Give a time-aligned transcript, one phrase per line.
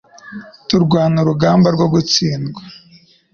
[0.67, 2.61] Turwana urugamba rwo gutsindwa